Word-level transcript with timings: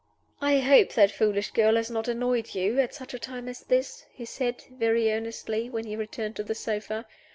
"I 0.41 0.57
hope 0.61 0.93
that 0.93 1.11
foolish 1.11 1.51
girl 1.51 1.75
has 1.75 1.91
not 1.91 2.07
annoyed 2.07 2.55
you 2.55 2.79
at 2.79 2.95
such 2.95 3.13
a 3.13 3.19
time 3.19 3.47
as 3.47 3.59
this," 3.59 4.03
he 4.11 4.25
said, 4.25 4.63
very 4.71 5.11
earnestly, 5.13 5.69
when 5.69 5.85
he 5.85 5.95
returned 5.95 6.35
to 6.37 6.43
the 6.43 6.55
sofa. 6.55 7.05